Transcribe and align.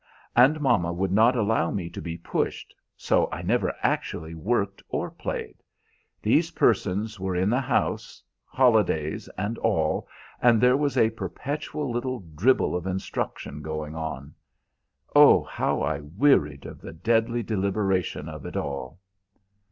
And 0.35 0.59
mama 0.61 0.91
would 0.91 1.11
not 1.11 1.35
allow 1.35 1.69
me 1.69 1.87
to 1.91 2.01
be 2.01 2.17
pushed, 2.17 2.73
so 2.97 3.29
I 3.31 3.43
never 3.43 3.71
actually 3.83 4.33
worked 4.33 4.81
or 4.89 5.11
played. 5.11 5.61
These 6.23 6.49
persons 6.49 7.19
were 7.19 7.35
in 7.35 7.51
the 7.51 7.61
house, 7.61 8.23
holidays 8.45 9.29
and 9.37 9.59
all, 9.59 10.07
and 10.41 10.59
there 10.59 10.75
was 10.75 10.97
a 10.97 11.11
perpetual 11.11 11.91
little 11.91 12.21
dribble 12.33 12.75
of 12.75 12.87
instruction 12.87 13.61
going 13.61 13.93
on. 13.95 14.33
Oh, 15.15 15.43
how 15.43 15.83
I 15.83 15.99
wearied 15.99 16.65
of 16.65 16.81
the 16.81 16.93
deadly 16.93 17.43
deliberation 17.43 18.27
of 18.27 18.47
it 18.47 18.57
all! 18.57 18.99